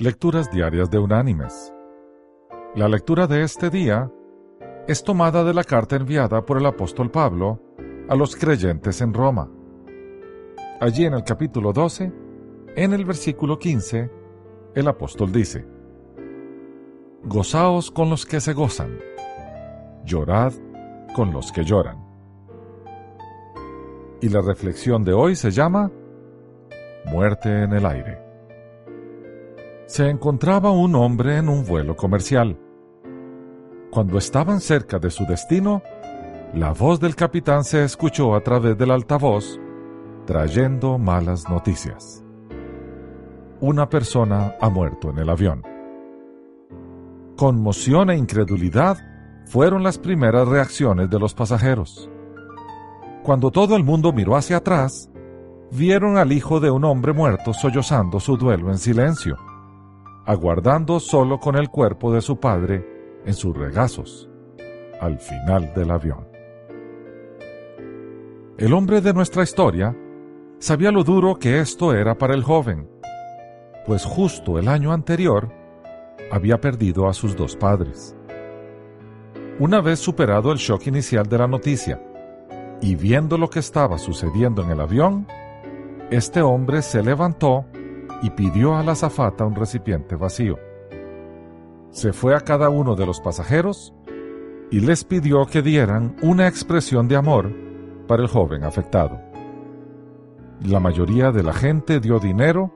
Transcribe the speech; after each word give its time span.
Lecturas 0.00 0.48
Diarias 0.48 0.88
de 0.92 0.98
Unánimes. 1.00 1.74
La 2.76 2.88
lectura 2.88 3.26
de 3.26 3.42
este 3.42 3.68
día 3.68 4.08
es 4.86 5.02
tomada 5.02 5.42
de 5.42 5.52
la 5.52 5.64
carta 5.64 5.96
enviada 5.96 6.46
por 6.46 6.58
el 6.58 6.66
apóstol 6.66 7.10
Pablo 7.10 7.60
a 8.08 8.14
los 8.14 8.36
creyentes 8.36 9.00
en 9.00 9.12
Roma. 9.12 9.50
Allí 10.80 11.04
en 11.04 11.14
el 11.14 11.24
capítulo 11.24 11.72
12, 11.72 12.12
en 12.76 12.92
el 12.92 13.04
versículo 13.04 13.58
15, 13.58 14.08
el 14.76 14.86
apóstol 14.86 15.32
dice, 15.32 15.66
Gozaos 17.24 17.90
con 17.90 18.08
los 18.08 18.24
que 18.24 18.40
se 18.40 18.52
gozan, 18.52 19.00
llorad 20.04 20.52
con 21.16 21.32
los 21.32 21.50
que 21.50 21.64
lloran. 21.64 21.98
Y 24.20 24.28
la 24.28 24.42
reflexión 24.42 25.02
de 25.02 25.12
hoy 25.12 25.34
se 25.34 25.50
llama 25.50 25.90
Muerte 27.06 27.64
en 27.64 27.72
el 27.72 27.84
aire 27.84 28.27
se 29.88 30.06
encontraba 30.10 30.70
un 30.70 30.94
hombre 30.96 31.38
en 31.38 31.48
un 31.48 31.64
vuelo 31.64 31.96
comercial. 31.96 32.58
Cuando 33.90 34.18
estaban 34.18 34.60
cerca 34.60 34.98
de 34.98 35.10
su 35.10 35.24
destino, 35.24 35.82
la 36.52 36.72
voz 36.74 37.00
del 37.00 37.16
capitán 37.16 37.64
se 37.64 37.82
escuchó 37.84 38.34
a 38.34 38.42
través 38.42 38.76
del 38.76 38.90
altavoz, 38.90 39.58
trayendo 40.26 40.98
malas 40.98 41.48
noticias. 41.48 42.22
Una 43.60 43.88
persona 43.88 44.56
ha 44.60 44.68
muerto 44.68 45.08
en 45.08 45.20
el 45.20 45.30
avión. 45.30 45.62
Conmoción 47.38 48.10
e 48.10 48.16
incredulidad 48.18 48.98
fueron 49.46 49.82
las 49.82 49.96
primeras 49.96 50.46
reacciones 50.46 51.08
de 51.08 51.18
los 51.18 51.32
pasajeros. 51.32 52.10
Cuando 53.22 53.50
todo 53.50 53.74
el 53.74 53.84
mundo 53.84 54.12
miró 54.12 54.36
hacia 54.36 54.58
atrás, 54.58 55.10
vieron 55.72 56.18
al 56.18 56.30
hijo 56.30 56.60
de 56.60 56.70
un 56.70 56.84
hombre 56.84 57.14
muerto 57.14 57.54
sollozando 57.54 58.20
su 58.20 58.36
duelo 58.36 58.70
en 58.70 58.76
silencio 58.76 59.47
aguardando 60.28 61.00
solo 61.00 61.40
con 61.40 61.56
el 61.56 61.70
cuerpo 61.70 62.12
de 62.12 62.20
su 62.20 62.38
padre 62.38 62.86
en 63.24 63.32
sus 63.32 63.56
regazos, 63.56 64.28
al 65.00 65.18
final 65.18 65.72
del 65.74 65.90
avión. 65.90 66.28
El 68.58 68.74
hombre 68.74 69.00
de 69.00 69.14
nuestra 69.14 69.42
historia 69.42 69.96
sabía 70.58 70.92
lo 70.92 71.02
duro 71.02 71.36
que 71.36 71.60
esto 71.60 71.94
era 71.94 72.18
para 72.18 72.34
el 72.34 72.42
joven, 72.42 72.90
pues 73.86 74.04
justo 74.04 74.58
el 74.58 74.68
año 74.68 74.92
anterior 74.92 75.50
había 76.30 76.60
perdido 76.60 77.08
a 77.08 77.14
sus 77.14 77.34
dos 77.34 77.56
padres. 77.56 78.14
Una 79.58 79.80
vez 79.80 79.98
superado 79.98 80.52
el 80.52 80.58
shock 80.58 80.88
inicial 80.88 81.26
de 81.26 81.38
la 81.38 81.46
noticia 81.46 82.02
y 82.82 82.96
viendo 82.96 83.38
lo 83.38 83.48
que 83.48 83.60
estaba 83.60 83.96
sucediendo 83.96 84.62
en 84.62 84.72
el 84.72 84.80
avión, 84.82 85.26
este 86.10 86.42
hombre 86.42 86.82
se 86.82 87.02
levantó 87.02 87.64
y 88.22 88.30
pidió 88.30 88.76
a 88.76 88.82
la 88.82 88.92
azafata 88.92 89.44
un 89.44 89.54
recipiente 89.54 90.16
vacío. 90.16 90.58
Se 91.90 92.12
fue 92.12 92.34
a 92.34 92.40
cada 92.40 92.68
uno 92.68 92.94
de 92.94 93.06
los 93.06 93.20
pasajeros 93.20 93.94
y 94.70 94.80
les 94.80 95.04
pidió 95.04 95.46
que 95.46 95.62
dieran 95.62 96.16
una 96.22 96.46
expresión 96.46 97.08
de 97.08 97.16
amor 97.16 97.52
para 98.06 98.22
el 98.22 98.28
joven 98.28 98.64
afectado. 98.64 99.20
La 100.62 100.80
mayoría 100.80 101.30
de 101.30 101.42
la 101.42 101.52
gente 101.52 102.00
dio 102.00 102.18
dinero 102.18 102.74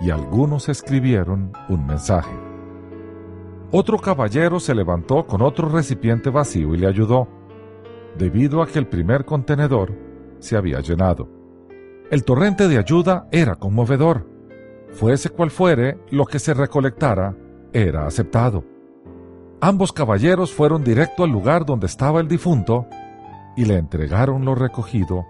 y 0.00 0.10
algunos 0.10 0.68
escribieron 0.68 1.52
un 1.68 1.86
mensaje. 1.86 2.34
Otro 3.72 3.98
caballero 3.98 4.60
se 4.60 4.74
levantó 4.74 5.26
con 5.26 5.42
otro 5.42 5.68
recipiente 5.68 6.30
vacío 6.30 6.74
y 6.74 6.78
le 6.78 6.86
ayudó, 6.86 7.28
debido 8.16 8.62
a 8.62 8.66
que 8.66 8.78
el 8.78 8.86
primer 8.86 9.24
contenedor 9.24 9.92
se 10.38 10.56
había 10.56 10.80
llenado. 10.80 11.28
El 12.10 12.24
torrente 12.24 12.68
de 12.68 12.78
ayuda 12.78 13.26
era 13.32 13.56
conmovedor 13.56 14.35
fuese 14.96 15.28
cual 15.28 15.50
fuere 15.50 15.98
lo 16.10 16.24
que 16.24 16.38
se 16.38 16.54
recolectara, 16.54 17.36
era 17.72 18.06
aceptado. 18.06 18.64
Ambos 19.60 19.92
caballeros 19.92 20.52
fueron 20.52 20.82
directo 20.82 21.24
al 21.24 21.30
lugar 21.30 21.66
donde 21.66 21.86
estaba 21.86 22.20
el 22.20 22.28
difunto 22.28 22.86
y 23.56 23.66
le 23.66 23.76
entregaron 23.76 24.44
lo 24.44 24.54
recogido 24.54 25.26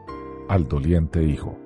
al 0.48 0.68
doliente 0.68 1.24
hijo. 1.24 1.58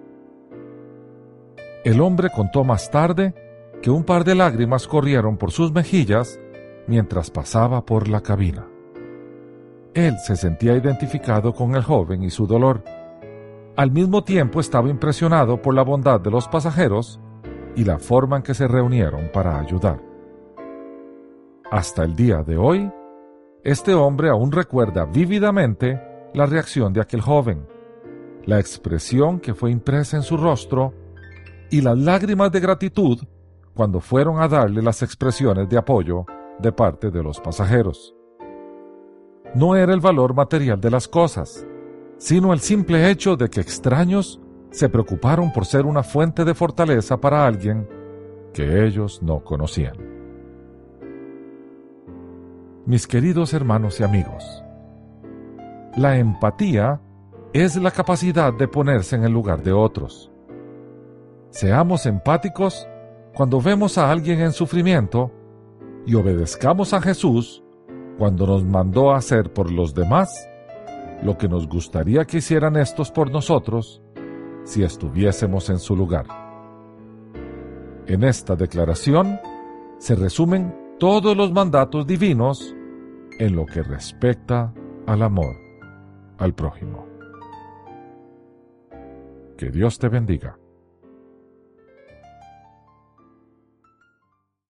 El 1.84 2.00
hombre 2.00 2.28
contó 2.34 2.64
más 2.64 2.90
tarde 2.90 3.34
que 3.82 3.90
un 3.90 4.04
par 4.04 4.24
de 4.24 4.34
lágrimas 4.34 4.86
corrieron 4.86 5.36
por 5.36 5.50
sus 5.52 5.72
mejillas 5.72 6.40
mientras 6.86 7.30
pasaba 7.30 7.84
por 7.84 8.08
la 8.08 8.22
cabina. 8.22 8.66
Él 9.94 10.16
se 10.18 10.36
sentía 10.36 10.76
identificado 10.76 11.52
con 11.52 11.74
el 11.74 11.82
joven 11.82 12.22
y 12.22 12.30
su 12.30 12.46
dolor. 12.46 12.82
Al 13.76 13.90
mismo 13.90 14.24
tiempo 14.24 14.60
estaba 14.60 14.88
impresionado 14.88 15.60
por 15.60 15.74
la 15.74 15.82
bondad 15.82 16.20
de 16.20 16.30
los 16.30 16.48
pasajeros 16.48 17.20
y 17.76 17.84
la 17.84 17.98
forma 17.98 18.38
en 18.38 18.42
que 18.42 18.54
se 18.54 18.66
reunieron 18.68 19.30
para 19.32 19.58
ayudar. 19.58 20.00
Hasta 21.70 22.04
el 22.04 22.16
día 22.16 22.42
de 22.42 22.56
hoy, 22.56 22.90
este 23.62 23.94
hombre 23.94 24.30
aún 24.30 24.50
recuerda 24.50 25.04
vívidamente 25.04 26.00
la 26.34 26.46
reacción 26.46 26.92
de 26.92 27.00
aquel 27.00 27.20
joven, 27.20 27.66
la 28.44 28.58
expresión 28.58 29.38
que 29.40 29.54
fue 29.54 29.70
impresa 29.70 30.16
en 30.16 30.22
su 30.22 30.36
rostro 30.36 30.94
y 31.70 31.80
las 31.80 31.96
lágrimas 31.98 32.50
de 32.50 32.60
gratitud 32.60 33.18
cuando 33.74 34.00
fueron 34.00 34.40
a 34.42 34.48
darle 34.48 34.82
las 34.82 35.02
expresiones 35.02 35.68
de 35.68 35.78
apoyo 35.78 36.24
de 36.58 36.72
parte 36.72 37.10
de 37.10 37.22
los 37.22 37.40
pasajeros. 37.40 38.14
No 39.54 39.76
era 39.76 39.92
el 39.94 40.00
valor 40.00 40.34
material 40.34 40.80
de 40.80 40.90
las 40.90 41.08
cosas, 41.08 41.66
sino 42.18 42.52
el 42.52 42.60
simple 42.60 43.10
hecho 43.10 43.36
de 43.36 43.48
que 43.48 43.60
extraños 43.60 44.39
se 44.70 44.88
preocuparon 44.88 45.52
por 45.52 45.66
ser 45.66 45.86
una 45.86 46.02
fuente 46.02 46.44
de 46.44 46.54
fortaleza 46.54 47.20
para 47.20 47.46
alguien 47.46 47.88
que 48.52 48.84
ellos 48.86 49.22
no 49.22 49.42
conocían. 49.42 49.94
Mis 52.86 53.06
queridos 53.06 53.52
hermanos 53.52 54.00
y 54.00 54.04
amigos, 54.04 54.64
la 55.96 56.16
empatía 56.18 57.00
es 57.52 57.76
la 57.76 57.90
capacidad 57.90 58.52
de 58.52 58.68
ponerse 58.68 59.16
en 59.16 59.24
el 59.24 59.32
lugar 59.32 59.62
de 59.62 59.72
otros. 59.72 60.30
Seamos 61.50 62.06
empáticos 62.06 62.88
cuando 63.34 63.60
vemos 63.60 63.98
a 63.98 64.10
alguien 64.10 64.40
en 64.40 64.52
sufrimiento 64.52 65.32
y 66.06 66.14
obedezcamos 66.14 66.94
a 66.94 67.00
Jesús 67.00 67.62
cuando 68.18 68.46
nos 68.46 68.64
mandó 68.64 69.12
a 69.12 69.18
hacer 69.18 69.52
por 69.52 69.70
los 69.70 69.94
demás 69.94 70.48
lo 71.22 71.36
que 71.36 71.48
nos 71.48 71.68
gustaría 71.68 72.24
que 72.24 72.38
hicieran 72.38 72.76
estos 72.76 73.10
por 73.10 73.30
nosotros 73.30 74.02
si 74.70 74.84
estuviésemos 74.84 75.68
en 75.68 75.80
su 75.80 75.96
lugar. 75.96 76.26
En 78.06 78.22
esta 78.22 78.54
declaración 78.54 79.40
se 79.98 80.14
resumen 80.14 80.72
todos 81.00 81.36
los 81.36 81.50
mandatos 81.50 82.06
divinos 82.06 82.72
en 83.40 83.56
lo 83.56 83.66
que 83.66 83.82
respecta 83.82 84.72
al 85.06 85.22
amor 85.22 85.56
al 86.38 86.54
prójimo. 86.54 87.04
Que 89.58 89.70
Dios 89.70 89.98
te 89.98 90.08
bendiga. 90.08 90.56